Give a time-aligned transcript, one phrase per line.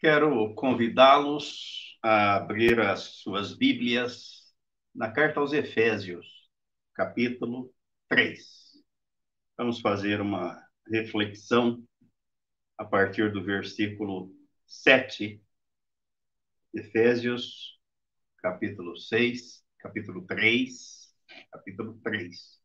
[0.00, 4.50] Quero convidá-los a abrir as suas Bíblias
[4.94, 6.48] na carta aos Efésios,
[6.94, 7.70] capítulo
[8.08, 8.82] 3.
[9.58, 10.58] Vamos fazer uma
[10.90, 11.86] reflexão
[12.78, 14.34] a partir do versículo
[14.64, 15.38] 7,
[16.72, 17.78] Efésios,
[18.38, 21.14] capítulo 6, capítulo 3,
[21.52, 22.58] capítulo 3,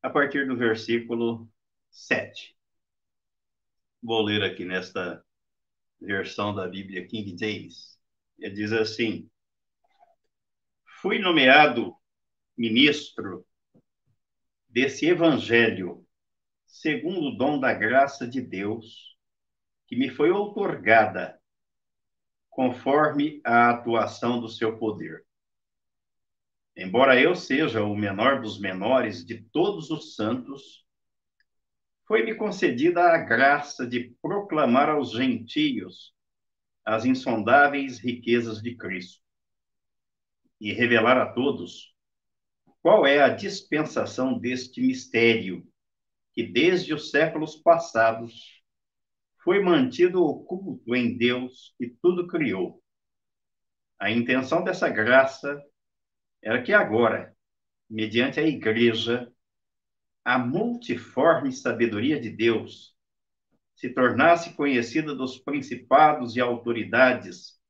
[0.00, 1.50] a partir do versículo
[1.90, 2.56] 7.
[4.00, 5.25] Vou ler aqui nesta
[6.00, 7.98] versão da Bíblia King James.
[8.38, 9.30] Ele diz assim:
[11.00, 11.94] Fui nomeado
[12.56, 13.46] ministro
[14.68, 16.06] desse evangelho
[16.66, 19.16] segundo o dom da graça de Deus
[19.86, 21.40] que me foi outorgada
[22.50, 25.24] conforme a atuação do seu poder.
[26.74, 30.85] Embora eu seja o menor dos menores de todos os santos,
[32.06, 36.14] foi-me concedida a graça de proclamar aos gentios
[36.84, 39.20] as insondáveis riquezas de Cristo
[40.60, 41.94] e revelar a todos
[42.80, 45.66] qual é a dispensação deste mistério
[46.32, 48.62] que desde os séculos passados
[49.42, 52.82] foi mantido oculto em Deus que tudo criou.
[53.98, 55.60] A intenção dessa graça
[56.42, 57.34] era que agora,
[57.88, 59.32] mediante a igreja,
[60.26, 62.96] a multiforme sabedoria de Deus
[63.76, 67.60] se tornasse conhecida dos principados e autoridades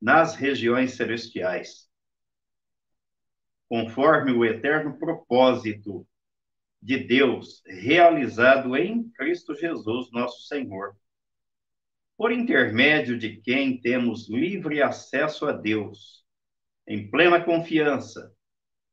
[0.00, 1.90] nas regiões celestiais,
[3.68, 6.06] conforme o eterno propósito
[6.80, 10.96] de Deus realizado em Cristo Jesus, nosso Senhor,
[12.16, 16.24] por intermédio de quem temos livre acesso a Deus,
[16.86, 18.32] em plena confiança,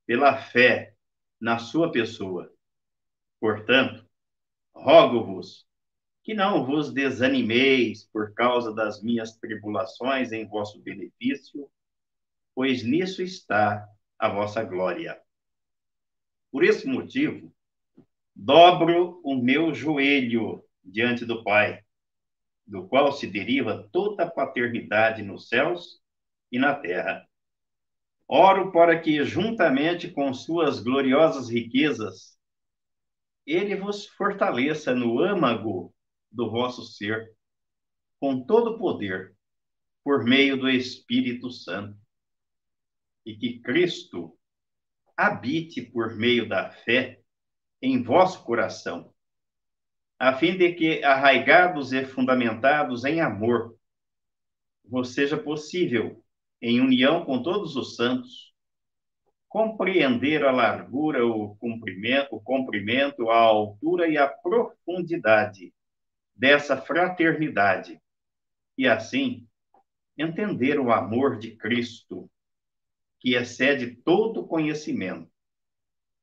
[0.07, 0.95] pela fé
[1.39, 2.51] na Sua pessoa.
[3.41, 4.07] Portanto,
[4.71, 5.65] rogo-vos
[6.23, 11.67] que não vos desanimeis por causa das minhas tribulações em vosso benefício,
[12.53, 13.83] pois nisso está
[14.19, 15.19] a vossa glória.
[16.51, 17.51] Por esse motivo,
[18.35, 21.83] dobro o meu joelho diante do Pai,
[22.67, 25.99] do qual se deriva toda a paternidade nos céus
[26.51, 27.27] e na terra.
[28.27, 32.39] Oro para que, juntamente com suas gloriosas riquezas,
[33.45, 35.93] ele vos fortaleça no âmago
[36.31, 37.33] do vosso ser,
[38.19, 39.35] com todo o poder,
[40.03, 41.97] por meio do Espírito Santo,
[43.25, 44.37] e que Cristo
[45.15, 47.21] habite por meio da fé
[47.81, 49.13] em vosso coração,
[50.19, 53.75] a fim de que, arraigados e fundamentados em amor,
[54.85, 56.23] vos seja possível,
[56.61, 58.50] em união com todos os santos,
[59.51, 65.73] compreender a largura, o comprimento, o comprimento, a altura e a profundidade
[66.33, 68.01] dessa fraternidade.
[68.77, 69.45] E assim
[70.17, 72.31] entender o amor de Cristo
[73.19, 75.29] que excede todo conhecimento,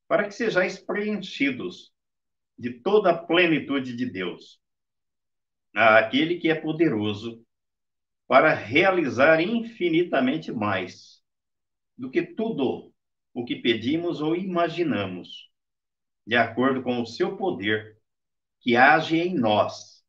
[0.08, 1.92] para que sejais preenchidos
[2.58, 4.58] de toda a plenitude de Deus,
[5.74, 7.44] aquele que é poderoso
[8.26, 11.22] para realizar infinitamente mais
[11.94, 12.90] do que tudo
[13.34, 15.50] o que pedimos ou imaginamos,
[16.26, 17.98] de acordo com o seu poder
[18.60, 20.04] que age em nós.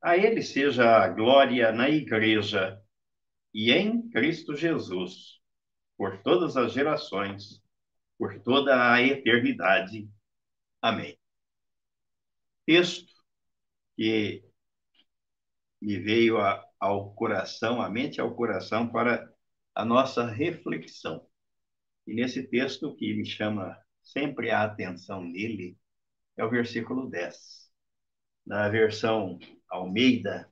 [0.00, 2.80] A ele seja a glória na igreja
[3.52, 5.40] e em Cristo Jesus,
[5.96, 7.62] por todas as gerações,
[8.16, 10.08] por toda a eternidade.
[10.80, 11.18] Amém.
[12.64, 13.12] Texto
[13.96, 14.44] que
[15.80, 16.36] me veio
[16.78, 19.32] ao coração, à mente e ao coração para
[19.74, 21.27] a nossa reflexão.
[22.08, 25.76] E nesse texto que me chama sempre a atenção nele
[26.38, 27.70] é o versículo 10.
[28.46, 29.38] Na versão
[29.68, 30.50] Almeida,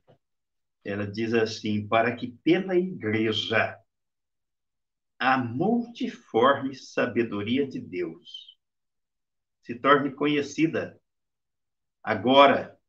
[0.85, 3.75] ela diz assim: para que pela igreja
[5.17, 8.55] a multiforme sabedoria de Deus
[9.63, 11.01] se torne conhecida
[12.03, 12.79] agora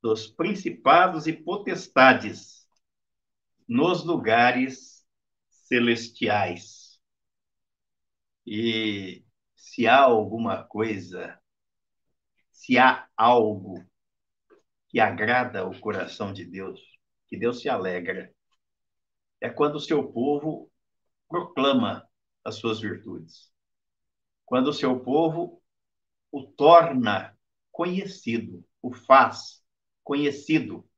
[0.00, 2.68] dos principados e potestades
[3.66, 5.04] nos lugares
[5.48, 6.81] celestiais
[8.46, 9.24] e
[9.56, 11.40] se há alguma coisa,
[12.50, 13.84] se há algo
[14.88, 16.80] que agrada o coração de Deus,
[17.28, 18.34] que Deus se alegra,
[19.40, 20.70] é quando o seu povo
[21.28, 22.06] proclama
[22.44, 23.50] as suas virtudes.
[24.44, 25.62] Quando o seu povo
[26.30, 27.36] o torna
[27.70, 29.64] conhecido, o faz
[30.04, 30.88] conhecido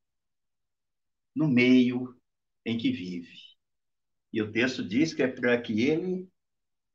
[1.34, 2.18] no meio
[2.64, 3.38] em que vive.
[4.32, 6.28] E o texto diz que é para que ele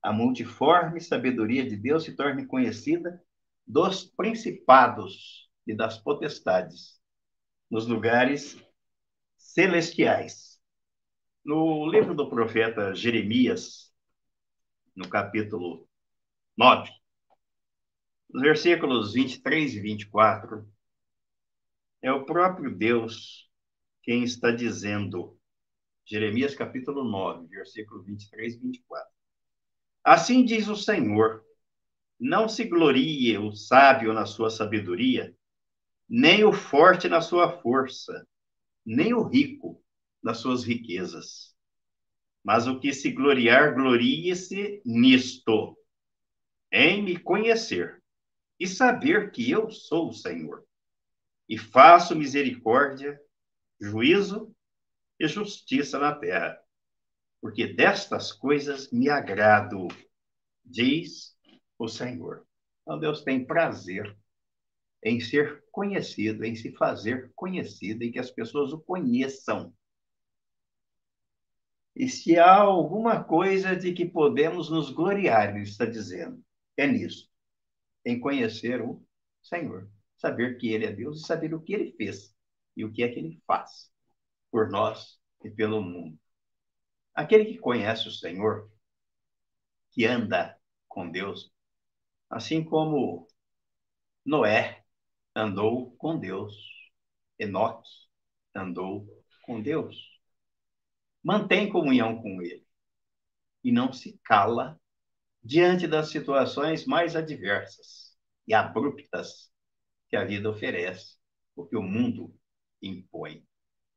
[0.09, 3.23] a multiforme sabedoria de Deus se torne conhecida
[3.63, 6.99] dos principados e das potestades
[7.69, 8.59] nos lugares
[9.37, 10.59] celestiais.
[11.45, 13.93] No livro do profeta Jeremias,
[14.95, 15.87] no capítulo
[16.57, 16.89] 9,
[18.31, 20.67] nos versículos 23 e 24,
[22.01, 23.47] é o próprio Deus
[24.01, 25.39] quem está dizendo,
[26.03, 29.18] Jeremias capítulo 9, versículo 23 e 24.
[30.03, 31.43] Assim diz o Senhor:
[32.19, 35.35] Não se glorie o sábio na sua sabedoria,
[36.07, 38.27] nem o forte na sua força,
[38.85, 39.83] nem o rico
[40.23, 41.55] nas suas riquezas.
[42.43, 45.77] Mas o que se gloriar, glorie-se nisto,
[46.71, 48.01] em me conhecer
[48.59, 50.65] e saber que eu sou o Senhor,
[51.47, 53.19] e faço misericórdia,
[53.79, 54.53] juízo
[55.19, 56.59] e justiça na terra,
[57.41, 59.87] porque destas coisas me agrado,
[60.63, 61.35] diz
[61.77, 62.45] o Senhor.
[62.81, 64.17] Então Deus tem prazer
[65.03, 69.73] em ser conhecido, em se fazer conhecido, em que as pessoas o conheçam.
[71.95, 76.43] E se há alguma coisa de que podemos nos gloriar, ele está dizendo,
[76.77, 77.29] é nisso,
[78.05, 79.05] em conhecer o
[79.41, 82.33] Senhor, saber que Ele é Deus e saber o que Ele fez
[82.75, 83.91] e o que é que Ele faz
[84.51, 86.17] por nós e pelo mundo.
[87.19, 88.71] Aquele que conhece o Senhor,
[89.91, 90.57] que anda
[90.87, 91.51] com Deus,
[92.29, 93.27] assim como
[94.25, 94.85] Noé
[95.35, 96.55] andou com Deus,
[97.37, 97.89] Enoque
[98.55, 99.05] andou
[99.41, 99.97] com Deus,
[101.21, 102.65] mantém comunhão com Ele
[103.65, 104.79] e não se cala
[105.43, 108.17] diante das situações mais adversas
[108.47, 109.51] e abruptas
[110.07, 111.17] que a vida oferece,
[111.53, 112.33] porque o mundo
[112.81, 113.45] impõe.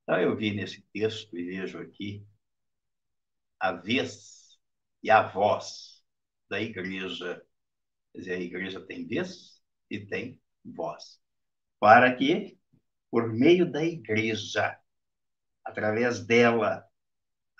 [0.03, 2.27] Então, eu vi nesse texto e vejo aqui
[3.63, 4.59] a vez
[5.05, 6.03] e a voz
[6.51, 7.41] da igreja.
[8.13, 11.21] Quer dizer, a igreja tem vez e tem voz.
[11.79, 12.59] Para que,
[13.09, 14.77] por meio da igreja,
[15.65, 16.85] através dela,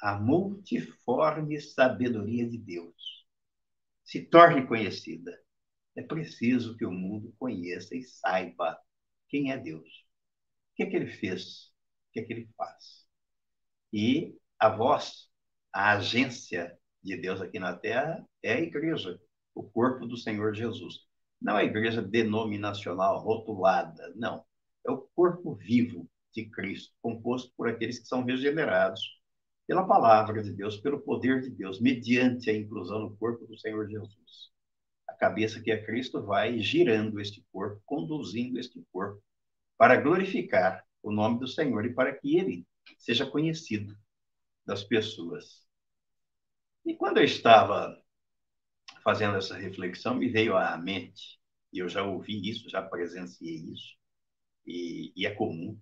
[0.01, 3.25] a multiforme sabedoria de Deus
[4.03, 5.41] se torne conhecida.
[5.95, 8.77] É preciso que o mundo conheça e saiba
[9.29, 9.89] quem é Deus.
[10.73, 11.67] O que é que ele fez?
[12.09, 13.07] O que é que ele faz?
[13.93, 15.31] E a voz,
[15.73, 19.19] a agência de Deus aqui na Terra é a igreja,
[19.55, 21.01] o corpo do Senhor Jesus.
[21.41, 24.45] Não é a igreja denominacional, rotulada, não.
[24.87, 29.01] É o corpo vivo de Cristo, composto por aqueles que são regenerados
[29.67, 33.89] pela palavra de Deus, pelo poder de Deus, mediante a inclusão no corpo do Senhor
[33.89, 34.51] Jesus.
[35.09, 39.23] A cabeça que é Cristo vai girando este corpo, conduzindo este corpo
[39.77, 42.67] para glorificar o nome do Senhor e para que ele
[42.99, 43.97] seja conhecido
[44.65, 45.67] das pessoas.
[46.85, 48.01] E quando eu estava
[49.03, 51.41] fazendo essa reflexão, me veio à mente,
[51.73, 53.97] e eu já ouvi isso, já presenciei isso,
[54.67, 55.79] e, e é comum,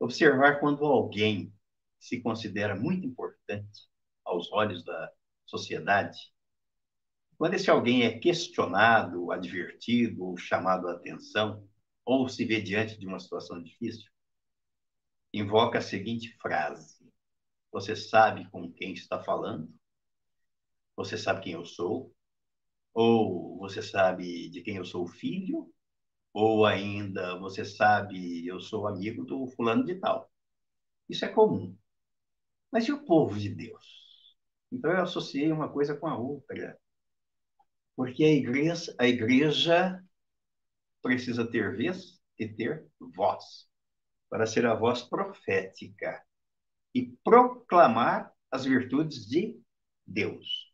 [0.00, 1.52] observar quando alguém
[1.98, 3.88] se considera muito importante
[4.24, 5.12] aos olhos da
[5.46, 6.18] sociedade,
[7.36, 11.68] quando esse alguém é questionado, advertido ou chamado a atenção,
[12.04, 14.10] ou se vê diante de uma situação difícil,
[15.32, 16.97] invoca a seguinte frase:
[17.70, 19.72] Você sabe com quem está falando?
[20.96, 22.14] Você sabe quem eu sou?
[22.94, 25.72] Ou você sabe de quem eu sou filho?
[26.32, 30.30] Ou ainda você sabe eu sou amigo do fulano de tal?
[31.08, 31.76] Isso é comum.
[32.70, 34.36] Mas e o povo de Deus?
[34.72, 36.78] Então eu associei uma coisa com a outra.
[37.96, 40.02] Porque a igreja, a igreja
[41.02, 43.68] precisa ter vez e ter voz,
[44.28, 46.22] para ser a voz profética
[46.94, 49.60] e proclamar as virtudes de
[50.06, 50.72] Deus,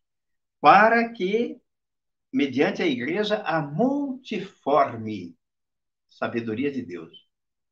[0.60, 1.60] para que,
[2.32, 5.36] mediante a igreja, a multiforme
[6.08, 7.26] sabedoria de Deus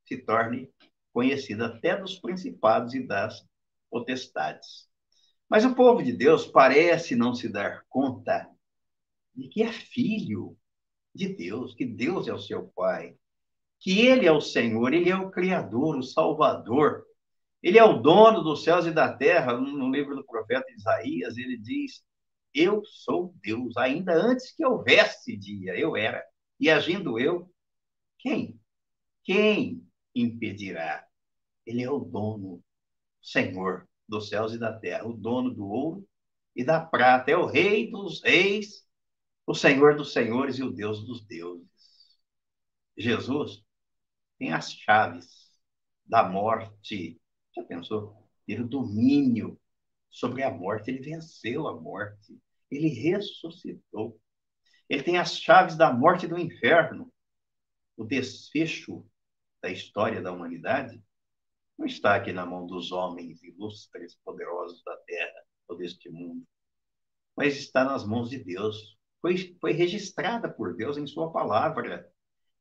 [0.05, 0.71] se torne
[1.13, 3.47] conhecida até dos principados e das
[3.91, 4.89] potestades.
[5.49, 8.49] Mas o povo de Deus parece não se dar conta
[9.35, 10.57] de que é filho
[11.15, 13.17] de Deus, que Deus é o seu Pai,
[13.79, 17.05] que Ele é o Senhor, Ele é o Criador, o Salvador,
[17.62, 19.54] Ele é o dono dos céus e da terra.
[19.54, 22.02] No livro do profeta Isaías, ele diz:
[22.54, 26.25] Eu sou Deus, ainda antes que houvesse dia, eu era.
[26.59, 27.50] E agindo eu,
[28.19, 28.61] quem?
[29.25, 31.07] Quem impedirá?
[31.66, 32.62] Ele é o dono
[33.21, 36.07] Senhor dos céus e da terra, o dono do ouro
[36.54, 38.87] e da prata, é o rei dos reis,
[39.47, 41.66] o Senhor dos senhores e o Deus dos deuses.
[42.97, 43.64] Jesus
[44.38, 45.50] tem as chaves
[46.04, 47.21] da morte.
[47.55, 48.17] Já pensou?
[48.47, 49.59] Ele o domínio
[50.11, 52.39] sobre a morte, ele venceu a morte,
[52.71, 54.21] ele ressuscitou.
[54.89, 57.13] Ele tem as chaves da morte e do inferno.
[57.97, 59.07] O desfecho
[59.63, 61.03] da história da humanidade
[61.79, 66.47] não está aqui na mão dos homens ilustres, poderosos da terra ou deste mundo,
[67.37, 68.99] mas está nas mãos de Deus.
[69.21, 72.11] Foi, foi registrada por Deus em Sua palavra.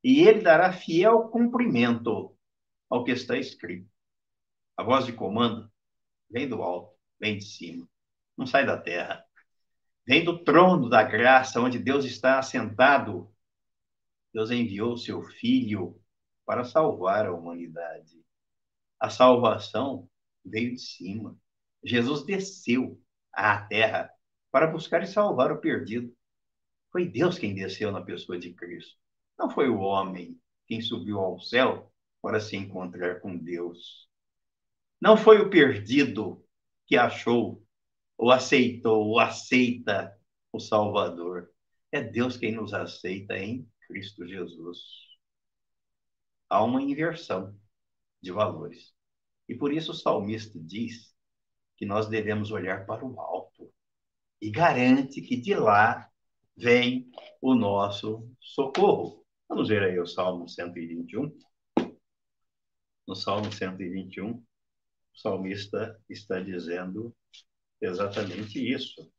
[0.03, 2.35] E Ele dará fiel cumprimento
[2.89, 3.90] ao que está escrito.
[4.77, 5.71] A voz de comando
[6.29, 7.87] vem do alto, vem de cima,
[8.37, 9.23] não sai da terra.
[10.05, 13.31] Vem do trono da graça, onde Deus está assentado.
[14.33, 16.01] Deus enviou seu Filho
[16.45, 18.19] para salvar a humanidade.
[18.99, 20.09] A salvação
[20.43, 21.37] veio de cima.
[21.83, 22.99] Jesus desceu
[23.31, 24.11] à terra
[24.51, 26.13] para buscar e salvar o perdido.
[26.91, 28.97] Foi Deus quem desceu na pessoa de Cristo.
[29.37, 34.10] Não foi o homem quem subiu ao céu para se encontrar com Deus.
[35.01, 36.45] Não foi o perdido
[36.85, 37.65] que achou,
[38.15, 40.15] ou aceitou, ou aceita
[40.53, 41.51] o Salvador.
[41.91, 44.79] É Deus quem nos aceita em Cristo Jesus.
[46.47, 47.59] Há uma inversão
[48.21, 48.93] de valores.
[49.49, 51.15] E por isso o salmista diz
[51.77, 53.73] que nós devemos olhar para o alto
[54.39, 56.07] e garante que de lá
[56.55, 57.09] vem
[57.41, 59.25] o nosso socorro.
[59.49, 61.35] Vamos ver aí o Salmo 121.
[63.07, 64.41] No Salmo 121,
[65.13, 67.15] o salmista está dizendo
[67.81, 69.11] exatamente isso.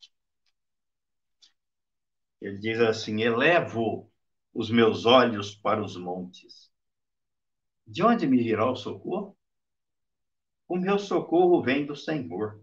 [2.40, 4.10] Ele diz assim: Elevo
[4.52, 6.70] os meus olhos para os montes.
[7.86, 9.36] De onde me virá o socorro?
[10.68, 12.62] O meu socorro vem do Senhor,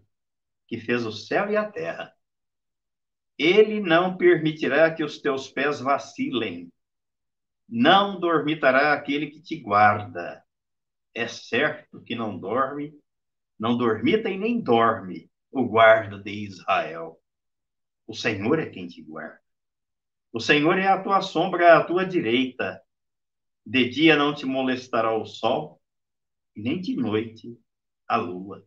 [0.66, 2.14] que fez o céu e a terra.
[3.38, 6.70] Ele não permitirá que os teus pés vacilem.
[7.68, 10.44] Não dormitará aquele que te guarda.
[11.14, 12.99] É certo que não dorme,
[13.60, 17.20] não dormita e nem dorme o guarda de Israel.
[18.06, 19.38] O Senhor é quem te guarda.
[20.32, 22.82] O Senhor é a tua sombra à tua direita.
[23.66, 25.78] De dia não te molestará o sol,
[26.56, 27.54] nem de noite
[28.08, 28.64] a lua.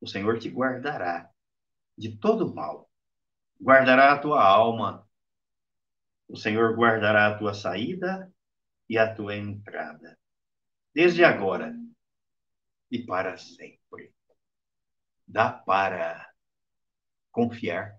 [0.00, 1.28] O Senhor te guardará
[1.98, 2.88] de todo mal.
[3.60, 5.08] Guardará a tua alma.
[6.28, 8.32] O Senhor guardará a tua saída
[8.88, 10.16] e a tua entrada.
[10.94, 11.74] Desde agora
[12.94, 14.14] e para sempre.
[15.26, 16.32] Dá para
[17.32, 17.98] confiar,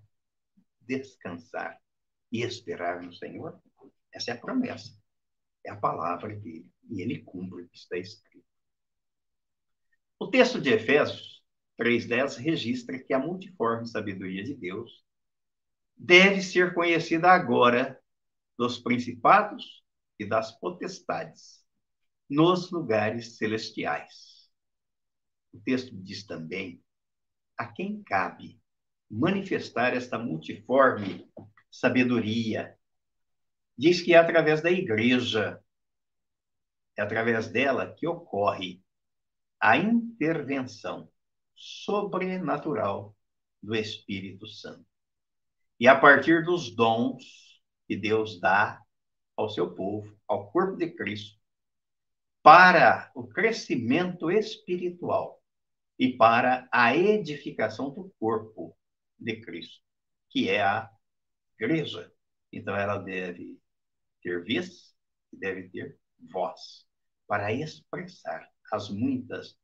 [0.79, 1.77] descansar
[2.31, 3.61] e esperar no Senhor?
[4.13, 4.97] Essa é a promessa.
[5.65, 6.71] É a palavra dele.
[6.89, 8.47] E ele cumpre o que está escrito.
[10.17, 11.43] O texto de Efésios
[11.77, 15.03] 3,10 registra que a multiforme sabedoria de Deus
[15.97, 18.01] deve ser conhecida agora
[18.57, 19.83] dos principados
[20.17, 21.65] e das potestades
[22.29, 24.34] nos lugares celestiais.
[25.55, 26.83] O texto diz também
[27.57, 28.61] a quem cabe
[29.09, 31.31] manifestar esta multiforme
[31.71, 32.77] sabedoria.
[33.77, 35.63] Diz que é através da igreja,
[36.97, 38.83] é através dela que ocorre
[39.57, 41.09] a intervenção
[41.55, 43.15] sobrenatural
[43.63, 44.85] do Espírito Santo.
[45.79, 48.81] E a partir dos dons que Deus dá
[49.37, 51.39] ao seu povo, ao corpo de Cristo,
[52.43, 55.41] para o crescimento espiritual
[55.97, 58.77] e para a edificação do corpo
[59.17, 59.81] de Cristo,
[60.29, 60.89] que é a
[61.59, 62.11] igreja.
[62.51, 63.59] Então, ela deve
[64.21, 64.93] ter vez
[65.31, 65.97] e deve ter
[66.31, 66.85] voz
[67.27, 69.57] para expressar as muitas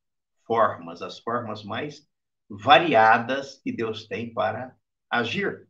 [0.46, 2.08] formas, as formas mais
[2.50, 4.76] variadas que Deus tem para
[5.10, 5.68] agir.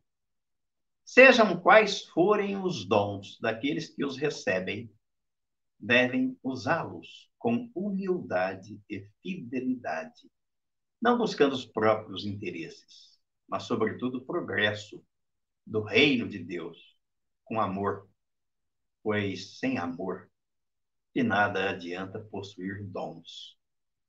[1.03, 4.91] Sejam quais forem os dons daqueles que os recebem,
[5.79, 10.29] devem usá-los com humildade e fidelidade,
[11.01, 15.03] não buscando os próprios interesses, mas, sobretudo, o progresso
[15.65, 16.95] do reino de Deus,
[17.43, 18.07] com amor,
[19.03, 20.29] pois sem amor
[21.13, 23.57] de nada adianta possuir dons.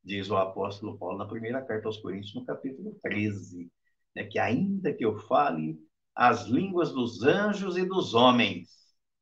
[0.04, 3.70] Diz o apóstolo Paulo na primeira carta aos Coríntios, no capítulo 13,
[4.14, 5.78] né, que ainda que eu fale
[6.14, 8.68] as línguas dos anjos e dos homens,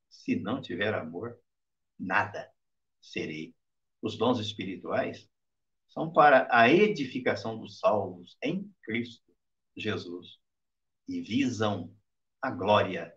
[0.09, 1.39] se não tiver amor,
[1.99, 2.51] nada
[3.01, 3.55] serei.
[4.03, 5.30] Os dons espirituais
[5.91, 9.31] são para a edificação dos salvos em Cristo
[9.77, 10.39] Jesus
[11.07, 11.95] e visam
[12.41, 13.13] a glória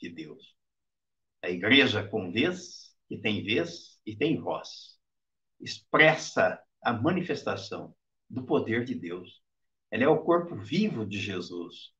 [0.00, 0.56] de Deus.
[1.42, 4.98] A igreja com vez, que tem vez e tem voz,
[5.60, 7.94] expressa a manifestação
[8.28, 9.40] do poder de Deus.
[9.90, 11.92] Ela é o corpo vivo de Jesus.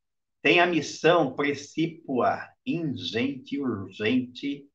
[0.43, 4.69] Tem a missão precípua, ingente e urgente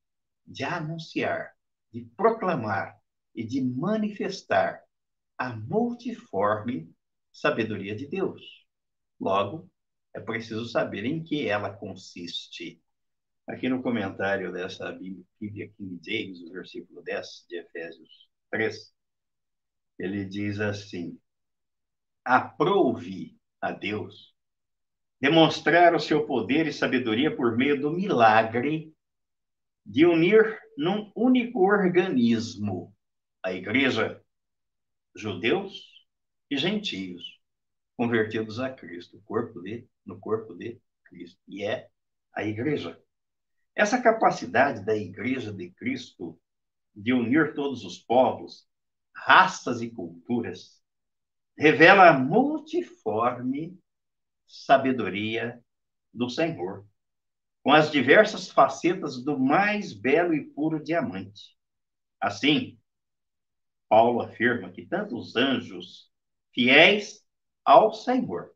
[0.46, 1.54] de anunciar,
[1.92, 2.98] de proclamar
[3.34, 4.83] e de manifestar
[5.38, 6.92] a multiforme
[7.32, 8.66] sabedoria de Deus.
[9.20, 9.70] Logo,
[10.14, 12.80] é preciso saber em que ela consiste.
[13.46, 18.94] Aqui no comentário dessa Bíblia King James, o versículo 10 de Efésios 3,
[19.98, 21.18] ele diz assim:
[22.24, 24.34] aprove a Deus
[25.20, 28.92] demonstrar o seu poder e sabedoria por meio do milagre
[29.84, 32.94] de unir num único organismo
[33.42, 34.22] a igreja,
[35.14, 36.06] judeus
[36.50, 37.40] e gentios,
[37.96, 41.88] convertidos a Cristo, corpo de, no corpo de Cristo, e é
[42.34, 43.00] a igreja.
[43.74, 46.38] Essa capacidade da igreja de Cristo
[46.94, 48.68] de unir todos os povos,
[49.14, 50.82] raças e culturas
[51.56, 53.78] revela a multiforme
[54.46, 55.62] sabedoria
[56.12, 56.86] do Senhor,
[57.62, 61.56] com as diversas facetas do mais belo e puro diamante.
[62.20, 62.78] Assim,
[63.94, 66.10] Paulo afirma que tanto os anjos
[66.52, 67.24] fiéis
[67.64, 68.50] ao Senhor,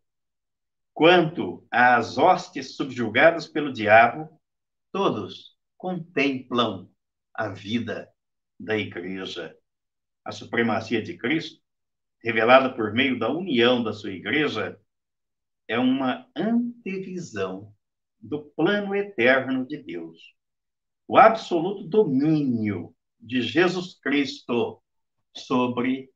[0.92, 4.28] quanto as hostes subjugadas pelo diabo,
[4.90, 6.90] todos contemplam
[7.32, 8.12] a vida
[8.58, 9.56] da igreja.
[10.24, 11.62] A supremacia de Cristo
[12.20, 14.76] revelada por meio da união da sua igreja,
[15.68, 17.72] é uma antevisão
[18.18, 20.34] do plano eterno de Deus.
[21.06, 24.82] O absoluto domínio de Jesus Cristo
[25.34, 26.10] sobre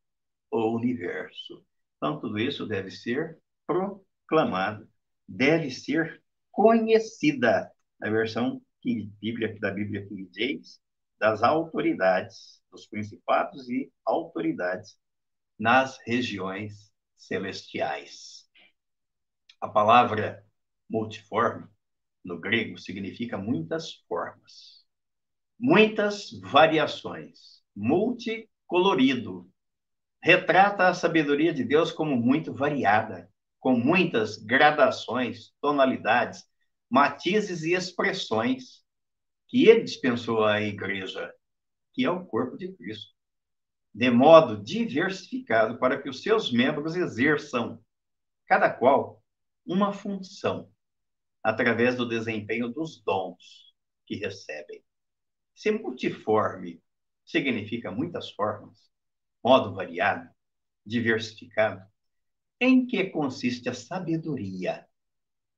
[0.50, 1.64] o universo.
[1.96, 4.88] Então, tudo isso deve ser proclamado,
[5.26, 7.70] deve ser conhecida.
[8.02, 10.80] A versão que Bíblia, da Bíblia King James,
[11.18, 14.98] das autoridades, dos principados e autoridades
[15.58, 18.48] nas regiões celestiais.
[19.60, 20.44] A palavra
[20.90, 21.68] multiforme,
[22.24, 24.84] no grego, significa muitas formas,
[25.58, 27.62] muitas variações,
[28.72, 29.46] multicolorido.
[30.22, 36.44] Retrata a sabedoria de Deus como muito variada, com muitas gradações, tonalidades,
[36.88, 38.82] matizes e expressões
[39.48, 41.32] que ele dispensou à igreja,
[41.92, 43.12] que é o corpo de Cristo
[43.94, 47.78] de modo diversificado para que os seus membros exerçam,
[48.46, 49.22] cada qual,
[49.66, 50.72] uma função
[51.42, 53.74] através do desempenho dos dons
[54.06, 54.82] que recebem.
[55.54, 56.82] Se multiforme
[57.32, 58.78] significa muitas formas,
[59.42, 60.30] modo variado,
[60.84, 61.82] diversificado,
[62.60, 64.86] em que consiste a sabedoria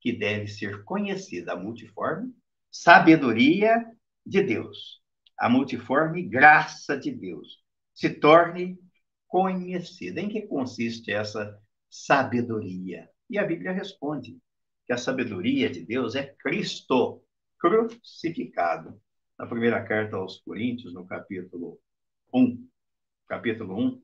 [0.00, 1.56] que deve ser conhecida?
[1.56, 2.32] Multiforme
[2.70, 3.84] sabedoria
[4.24, 5.02] de Deus,
[5.38, 8.78] a multiforme graça de Deus se torne
[9.26, 10.20] conhecida.
[10.20, 11.60] Em que consiste essa
[11.90, 13.08] sabedoria?
[13.28, 14.38] E a Bíblia responde
[14.86, 17.22] que a sabedoria de Deus é Cristo
[17.58, 19.00] crucificado.
[19.38, 21.80] Na primeira carta aos Coríntios, no capítulo
[22.32, 22.68] 1,
[23.26, 24.02] capítulo 1,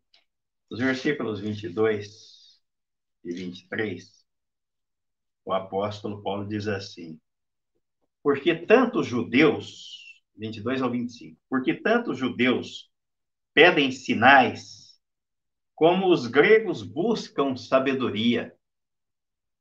[0.71, 2.61] os versículos 22
[3.25, 4.27] e 23,
[5.45, 7.21] o apóstolo Paulo diz assim:
[8.23, 12.91] Porque tanto judeus, 22 ao 25, porque tanto judeus
[13.55, 15.01] pedem sinais,
[15.77, 18.53] como os gregos buscam sabedoria.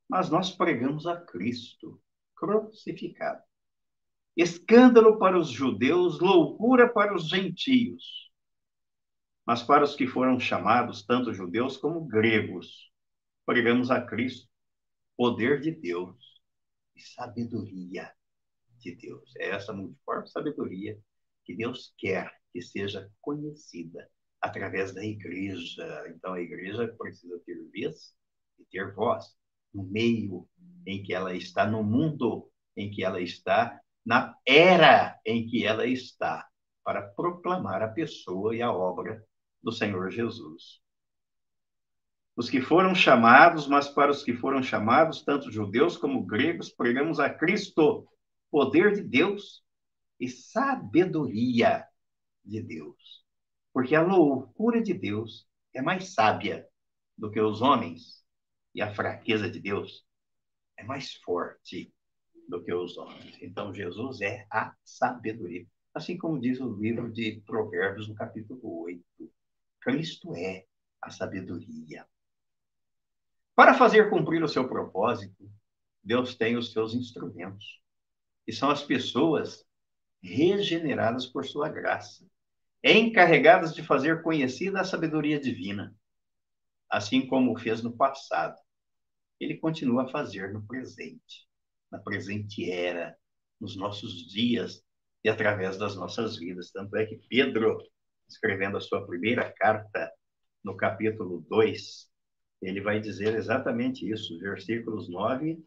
[0.07, 2.01] Mas nós pregamos a Cristo
[2.35, 3.48] crucificado.
[4.35, 8.31] Escândalo para os judeus, loucura para os gentios.
[9.45, 12.91] Mas para os que foram chamados, tanto judeus como gregos,
[13.45, 14.47] pregamos a Cristo,
[15.17, 16.15] poder de Deus
[16.95, 18.13] e sabedoria
[18.77, 19.33] de Deus.
[19.37, 20.97] É essa multiforme sabedoria
[21.43, 24.09] que Deus quer que seja conhecida
[24.41, 26.05] através da igreja.
[26.15, 28.15] Então, a igreja precisa ter vez
[28.57, 29.35] e ter voz
[29.73, 30.47] no meio
[30.85, 35.85] em que ela está, no mundo em que ela está, na era em que ela
[35.85, 36.47] está,
[36.83, 39.23] para proclamar a pessoa e a obra
[39.61, 40.81] do Senhor Jesus.
[42.35, 47.19] Os que foram chamados, mas para os que foram chamados, tanto judeus como gregos, pregamos
[47.19, 48.07] a Cristo,
[48.49, 49.63] poder de Deus
[50.19, 51.85] e sabedoria
[52.43, 53.25] de Deus.
[53.73, 56.67] Porque a loucura de Deus é mais sábia
[57.17, 58.23] do que os homens,
[58.73, 60.05] e a fraqueza de Deus
[60.77, 61.93] é mais forte
[62.49, 63.37] do que os homens.
[63.41, 65.65] Então, Jesus é a sabedoria.
[65.93, 69.03] Assim como diz o livro de Provérbios, no capítulo 8.
[69.79, 70.65] Cristo é
[71.01, 72.05] a sabedoria.
[73.55, 75.49] Para fazer cumprir o seu propósito,
[76.03, 77.81] Deus tem os seus instrumentos,
[78.45, 79.65] que são as pessoas
[80.21, 82.27] regeneradas por sua graça
[82.83, 85.95] encarregadas de fazer conhecida a sabedoria divina,
[86.89, 88.57] assim como fez no passado.
[89.39, 91.48] Ele continua a fazer no presente,
[91.91, 93.15] na presente era,
[93.59, 94.83] nos nossos dias
[95.23, 96.71] e através das nossas vidas.
[96.71, 97.77] Tanto é que Pedro,
[98.27, 100.11] escrevendo a sua primeira carta,
[100.63, 102.09] no capítulo 2,
[102.61, 105.63] ele vai dizer exatamente isso, versículos 9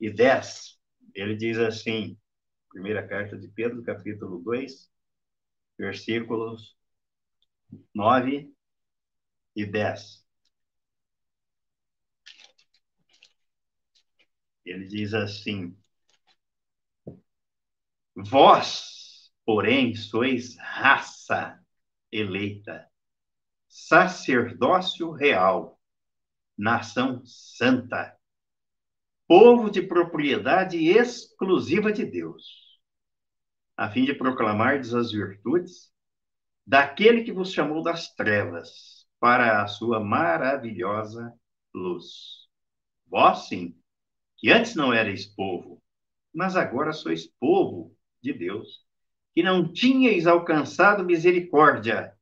[0.00, 0.78] e 10.
[1.14, 2.18] Ele diz assim,
[2.70, 4.90] primeira carta de Pedro, capítulo 2,
[5.78, 6.76] versículos
[7.94, 8.52] 9
[9.54, 10.25] e 10.
[14.66, 15.76] Ele diz assim:
[18.16, 21.58] Vós, porém, sois raça
[22.10, 22.90] eleita,
[23.68, 25.80] sacerdócio real,
[26.58, 28.16] nação santa,
[29.28, 32.80] povo de propriedade exclusiva de Deus,
[33.76, 35.92] a fim de proclamar as virtudes
[36.66, 41.32] daquele que vos chamou das trevas para a sua maravilhosa
[41.72, 42.48] luz.
[43.06, 43.78] Vós, sim,
[44.36, 45.82] que antes não erais povo,
[46.32, 48.84] mas agora sois povo de Deus,
[49.34, 52.16] que não tinhais alcançado misericórdia,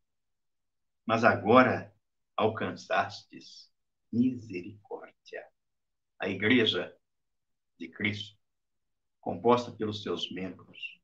[1.07, 1.93] mas agora
[2.37, 3.71] alcançastes
[4.13, 5.45] misericórdia.
[6.19, 6.95] A igreja
[7.79, 8.39] de Cristo,
[9.21, 11.01] composta pelos seus membros,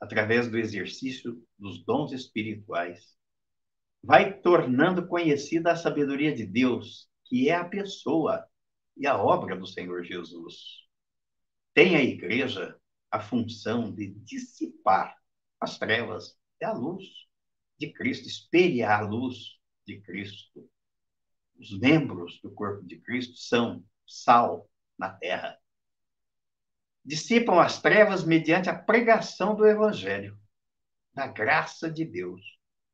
[0.00, 3.16] através do exercício dos dons espirituais,
[4.02, 8.48] vai tornando conhecida a sabedoria de Deus, que é a pessoa
[8.98, 10.56] e a obra do Senhor Jesus.
[11.72, 12.76] Tem a igreja
[13.10, 15.16] a função de dissipar
[15.60, 17.04] as trevas e a luz
[17.78, 20.68] de Cristo, espelhar a luz de Cristo.
[21.58, 25.58] Os membros do corpo de Cristo são sal na terra.
[27.04, 30.38] Dissipam as trevas mediante a pregação do Evangelho,
[31.14, 32.42] da graça de Deus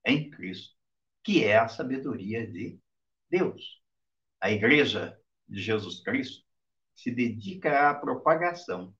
[0.04, 0.74] em Cristo,
[1.22, 2.78] que é a sabedoria de
[3.28, 3.82] Deus.
[4.40, 6.44] A igreja de Jesus Cristo
[6.94, 8.94] se dedica à propagação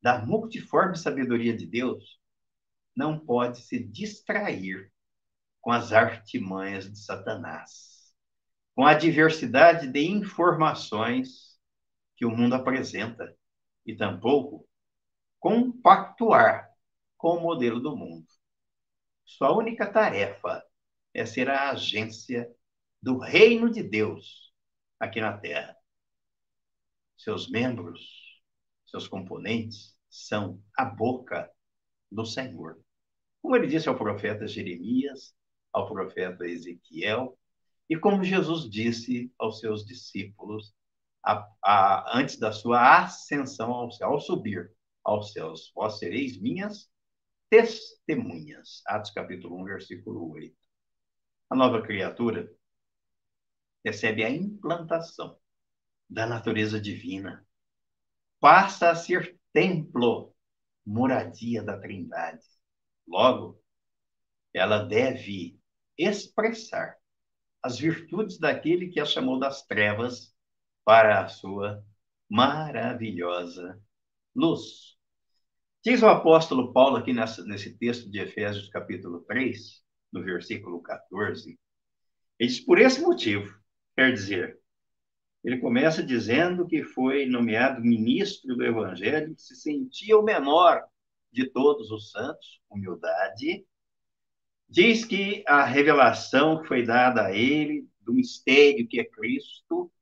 [0.00, 2.20] da multiforme sabedoria de Deus,
[2.94, 4.92] não pode se distrair
[5.60, 8.14] com as artimanhas de Satanás,
[8.74, 11.58] com a diversidade de informações
[12.16, 13.34] que o mundo apresenta,
[13.86, 14.66] e tampouco
[15.40, 16.70] compactuar
[17.16, 18.26] com o modelo do mundo.
[19.24, 20.64] Sua única tarefa
[21.12, 22.50] é ser a agência
[23.00, 24.43] do reino de Deus
[24.98, 25.76] aqui na Terra.
[27.16, 28.42] Seus membros,
[28.86, 31.50] seus componentes, são a boca
[32.10, 32.80] do Senhor.
[33.42, 35.34] Como ele disse ao profeta Jeremias,
[35.72, 37.38] ao profeta Ezequiel,
[37.88, 40.74] e como Jesus disse aos seus discípulos
[41.22, 46.88] a, a, antes da sua ascensão ao céu, ao subir aos céus, vós sereis minhas
[47.50, 48.82] testemunhas.
[48.86, 50.56] Atos capítulo 1, versículo 8.
[51.50, 52.50] A nova criatura
[53.84, 55.38] recebe a implantação
[56.08, 57.46] da natureza divina,
[58.40, 60.34] passa a ser templo,
[60.84, 62.44] moradia da Trindade.
[63.06, 63.62] Logo,
[64.52, 65.58] ela deve
[65.98, 66.96] expressar
[67.62, 70.34] as virtudes daquele que a chamou das trevas
[70.84, 71.84] para a sua
[72.28, 73.80] maravilhosa
[74.34, 74.94] luz.
[75.82, 81.58] Diz o apóstolo Paulo aqui nessa, nesse texto de Efésios, capítulo 3, no versículo 14,
[82.38, 83.54] ele diz: Por esse motivo,
[83.96, 84.58] quer dizer,
[85.44, 90.82] ele começa dizendo que foi nomeado ministro do Evangelho, que se sentia o menor
[91.30, 93.66] de todos os santos, humildade.
[94.68, 99.92] Diz que a revelação foi dada a ele do mistério que é Cristo,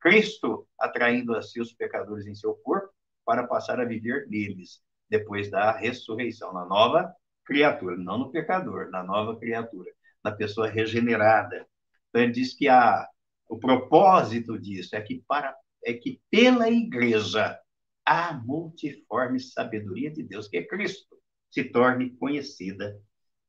[0.00, 2.92] Cristo atraindo a si os pecadores em seu corpo
[3.24, 9.02] para passar a viver neles depois da ressurreição, na nova criatura, não no pecador, na
[9.02, 9.90] nova criatura,
[10.24, 11.66] na pessoa regenerada.
[12.08, 13.08] Então ele diz que a
[13.52, 17.60] o propósito disso é que, para, é que pela igreja
[18.02, 21.18] a multiforme sabedoria de Deus, que é Cristo,
[21.50, 22.98] se torne conhecida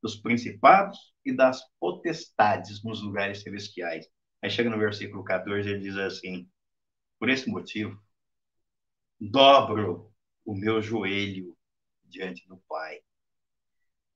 [0.01, 4.05] dos principados e das potestades nos lugares celestiais.
[4.41, 6.49] Aí chega no versículo 14, ele diz assim:
[7.17, 7.97] Por esse motivo,
[9.17, 10.11] dobro
[10.43, 11.57] o meu joelho
[12.03, 12.99] diante do Pai,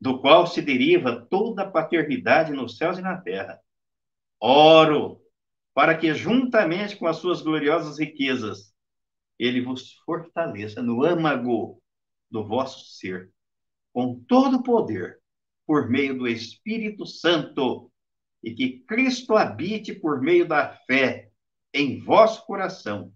[0.01, 3.57] do qual se deriva toda a paternidade nos céus e na terra.
[4.37, 5.25] Oro
[5.77, 8.73] para que, juntamente com as suas gloriosas riquezas,
[9.37, 11.79] ele vos fortaleça no âmago
[12.31, 13.31] do vosso ser,
[13.93, 15.19] com todo o poder,
[15.67, 17.91] por meio do Espírito Santo,
[18.43, 21.29] e que Cristo habite por meio da fé
[21.71, 23.13] em vosso coração,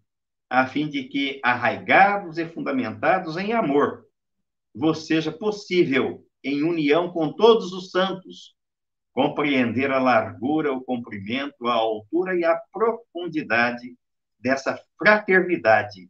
[0.48, 4.06] a fim de que, arraigados e fundamentados em amor,
[4.72, 8.56] vos seja possível, em união com todos os santos,
[9.14, 13.98] compreender a largura, o comprimento, a altura e a profundidade
[14.40, 16.10] dessa fraternidade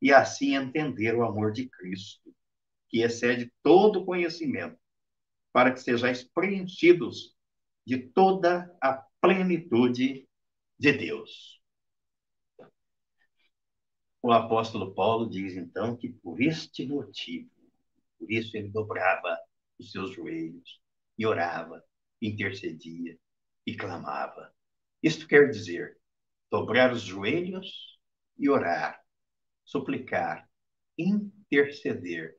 [0.00, 2.34] e assim entender o amor de Cristo,
[2.88, 4.78] que excede todo conhecimento,
[5.52, 7.34] para que sejais preenchidos
[7.86, 10.28] de toda a plenitude
[10.78, 11.60] de Deus.
[14.22, 17.50] O apóstolo Paulo diz então que por este motivo,
[18.18, 19.38] por isso ele dobrava
[19.78, 20.80] os seus joelhos
[21.18, 21.82] e orava
[22.20, 23.18] intercedia
[23.66, 24.52] e clamava
[25.02, 25.98] Isto quer dizer
[26.50, 27.98] dobrar os joelhos
[28.38, 29.00] e orar,
[29.64, 30.48] suplicar,
[30.96, 32.36] interceder,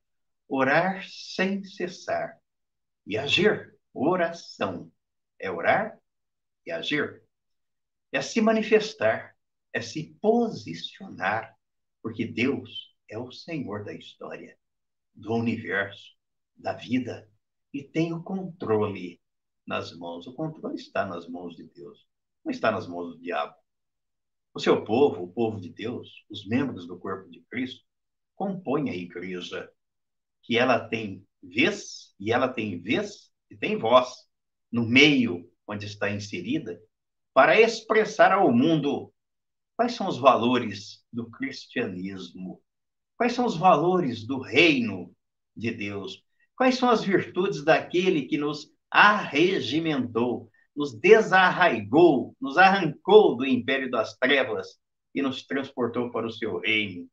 [0.47, 2.39] orar sem cessar
[3.05, 3.77] e agir.
[3.93, 4.91] Oração
[5.39, 5.97] é orar
[6.65, 7.23] e agir.
[8.11, 9.35] É se manifestar,
[9.73, 11.55] é se posicionar,
[12.01, 14.57] porque Deus é o Senhor da história,
[15.13, 16.15] do universo,
[16.55, 17.29] da vida
[17.73, 19.19] e tem o controle
[19.65, 20.27] nas mãos.
[20.27, 22.05] O controle está nas mãos de Deus,
[22.43, 23.55] não está nas mãos do diabo.
[24.53, 27.83] O seu povo, o povo de Deus, os membros do corpo de Cristo,
[28.35, 29.69] compõem a igreja,
[30.43, 34.27] que ela tem vez, e ela tem vez e tem voz
[34.71, 36.79] no meio onde está inserida,
[37.33, 39.11] para expressar ao mundo
[39.75, 42.61] quais são os valores do cristianismo,
[43.17, 45.13] quais são os valores do reino
[45.55, 46.23] de Deus,
[46.55, 54.17] quais são as virtudes daquele que nos arregimentou, nos desarraigou, nos arrancou do império das
[54.17, 54.79] trevas
[55.13, 57.09] e nos transportou para o seu reino.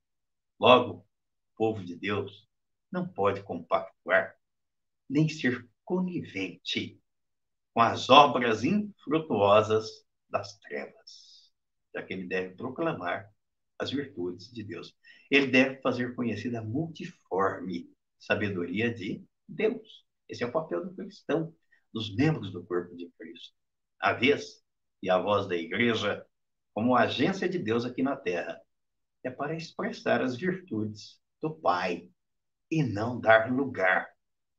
[0.58, 1.04] Logo, o
[1.56, 2.48] povo de Deus
[2.90, 4.35] não pode compactuar,
[5.08, 7.00] nem ser conivente
[7.72, 9.88] com as obras infrutuosas
[10.28, 11.52] das trevas,
[11.94, 13.30] já que ele deve proclamar
[13.78, 14.94] as virtudes de Deus.
[15.30, 20.04] Ele deve fazer conhecida a multiforme sabedoria de Deus.
[20.28, 21.54] Esse é o papel do cristão,
[21.92, 23.55] dos membros do corpo de Cristo.
[24.00, 24.62] A vez
[25.02, 26.24] e a voz da igreja,
[26.72, 28.61] como agência de Deus aqui na terra,
[29.22, 32.09] é para expressar as virtudes do Pai
[32.70, 34.09] e não dar lugar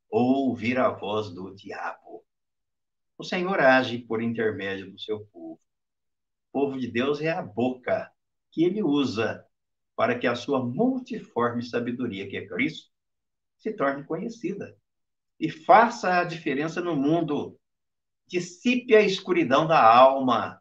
[0.08, 2.24] ou ouvir a voz do diabo.
[3.18, 5.60] O Senhor age por intermédio do seu povo.
[6.52, 8.10] O povo de Deus é a boca
[8.52, 9.44] que ele usa
[9.96, 12.90] para que a sua multiforme sabedoria, que é Cristo,
[13.58, 14.76] se torne conhecida
[15.44, 17.60] e faça a diferença no mundo.
[18.26, 20.58] Dissipe a escuridão da alma,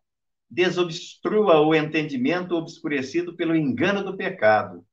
[0.50, 4.86] desobstrua o entendimento obscurecido pelo engano do pecado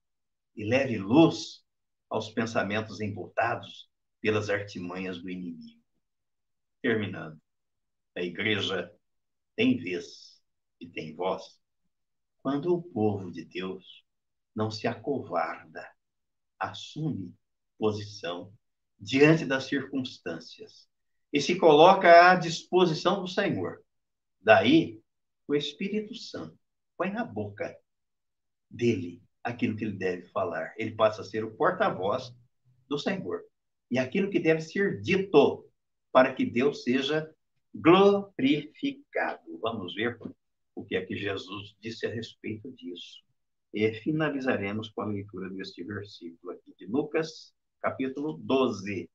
[0.55, 1.64] e leve luz
[2.09, 5.83] aos pensamentos empurtados pelas artimanhas do inimigo.
[6.81, 7.40] Terminando,
[8.16, 8.94] a igreja
[9.57, 10.40] tem vez
[10.79, 11.59] e tem voz
[12.44, 14.05] quando o povo de Deus
[14.55, 15.85] não se acovarda,
[16.61, 17.35] assume
[17.76, 18.53] posição
[19.01, 20.89] diante das circunstâncias
[21.33, 23.83] e se coloca à disposição do Senhor.
[24.41, 25.01] Daí,
[25.47, 26.59] o Espírito Santo
[26.97, 27.77] põe na boca
[28.69, 30.75] dele aquilo que ele deve falar.
[30.77, 32.35] Ele passa a ser o porta-voz
[32.89, 33.43] do Senhor.
[33.91, 35.69] E aquilo que deve ser dito
[36.13, 37.33] para que Deus seja
[37.75, 39.59] glorificado.
[39.61, 40.19] Vamos ver
[40.75, 43.23] o que é que Jesus disse a respeito disso.
[43.73, 49.11] E finalizaremos com a leitura deste versículo aqui de Lucas, capítulo 12.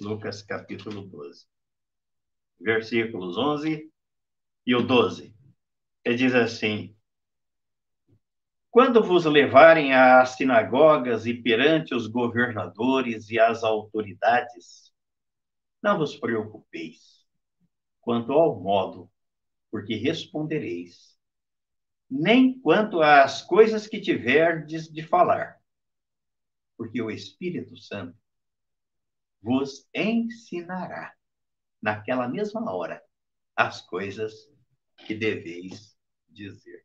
[0.00, 1.46] Lucas, capítulo 12.
[2.60, 3.90] Versículos 11
[4.66, 5.34] e o 12.
[6.04, 6.96] Ele diz assim:
[8.70, 14.92] Quando vos levarem às sinagogas e perante os governadores e as autoridades,
[15.82, 17.24] não vos preocupeis
[18.00, 19.10] quanto ao modo
[19.74, 21.18] porque respondereis,
[22.08, 25.58] nem quanto às coisas que tiverdes de falar,
[26.76, 28.16] porque o Espírito Santo
[29.40, 31.14] vos ensinará
[31.80, 33.02] naquela mesma hora
[33.54, 34.50] as coisas
[35.06, 35.96] que deveis
[36.28, 36.84] dizer.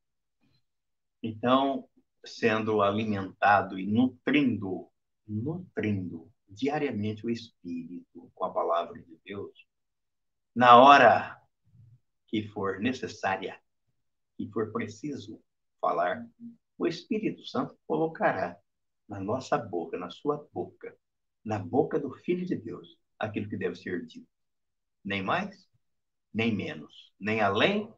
[1.24, 1.88] Então,
[2.26, 4.90] sendo alimentado e nutrindo,
[5.28, 9.68] nutrindo diariamente o espírito com a palavra de Deus,
[10.54, 11.40] na hora
[12.28, 13.60] que for necessária,
[14.38, 15.42] que for preciso
[15.80, 16.28] falar,
[16.78, 18.58] o Espírito Santo colocará
[19.10, 20.96] na nossa boca, na sua boca,
[21.44, 24.28] na boca do Filho de Deus, aquilo que deve ser dito.
[25.04, 25.68] Nem mais,
[26.34, 27.94] nem menos, nem além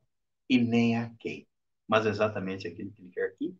[0.49, 1.47] e nem a quem.
[1.87, 3.55] Mas exatamente aquilo que ele quer que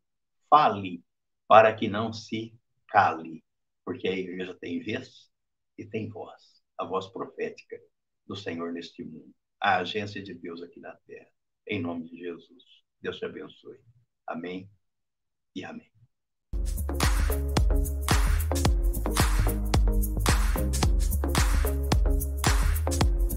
[0.50, 1.04] fale,
[1.48, 3.44] para que não se cale,
[3.86, 5.30] porque a igreja tem vez
[5.78, 7.80] e tem voz, a voz profética
[8.26, 11.30] do Senhor neste mundo a agência de Deus aqui na terra.
[11.68, 12.64] Em nome de Jesus.
[13.00, 13.78] Deus te abençoe.
[14.26, 14.70] Amém
[15.56, 15.91] e amém.
[17.72, 18.01] Bye.